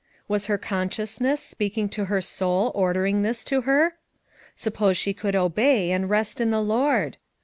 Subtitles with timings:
[0.27, 3.97] Was her consciousness speaking to her soul order ing this to her?
[4.55, 7.17] Suppose she could obey and "rest in the Lord?"